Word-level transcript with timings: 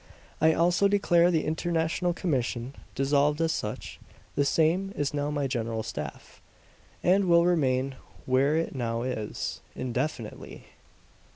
I 0.41 0.53
also 0.53 0.87
declare 0.87 1.29
the 1.29 1.45
International 1.45 2.11
Commission 2.11 2.73
dissolved 2.95 3.39
as 3.39 3.51
such; 3.51 3.99
the 4.33 4.43
same 4.45 4.91
is 4.95 5.13
now 5.13 5.29
my 5.29 5.45
general 5.45 5.83
staff, 5.83 6.41
and 7.03 7.25
will 7.25 7.45
remain 7.45 7.93
where 8.25 8.55
it 8.57 8.73
now 8.73 9.03
is 9.03 9.61
indefinitely!" 9.75 10.65